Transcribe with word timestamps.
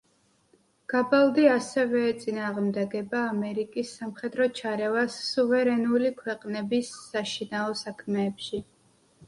გაბალდი 0.93 1.43
ასევე 1.55 2.01
ეწინააღმდეგება 2.13 3.21
ამერიკის 3.35 3.93
სამხედრო 3.99 4.49
ჩარევას 4.61 5.21
სუვერენული 5.29 6.15
ქვეყნების 6.25 6.93
საშინაო 7.13 7.81
საქმეებში. 7.87 8.67